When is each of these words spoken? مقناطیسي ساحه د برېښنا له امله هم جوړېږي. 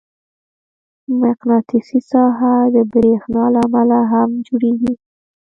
مقناطیسي 1.21 1.99
ساحه 2.11 2.53
د 2.75 2.77
برېښنا 2.91 3.45
له 3.53 3.61
امله 3.67 3.99
هم 4.11 4.29
جوړېږي. 4.47 4.93